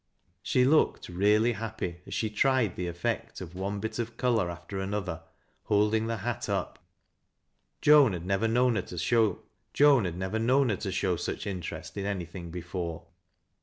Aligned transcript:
She 0.41 0.65
looked 0.65 1.09
really 1.09 1.53
hajjpy 1.53 1.97
as 2.07 2.15
she 2.15 2.31
tried 2.31 2.75
the 2.75 2.87
effect 2.87 3.39
of 3.39 3.53
one 3.53 3.79
bit 3.79 3.99
of 3.99 4.17
color 4.17 4.49
after 4.49 4.79
Another, 4.79 5.21
holding 5.65 6.07
the 6.07 6.17
hat 6.17 6.49
up. 6.49 6.79
Joan 7.81 8.13
hai] 8.13 8.17
never 8.17 8.47
known 8.47 8.77
her 8.77 8.81
to 8.81 8.97
show 8.97 9.45
such 11.17 11.45
interest 11.45 11.97
in 11.97 12.07
anything 12.07 12.49
before. 12.49 13.05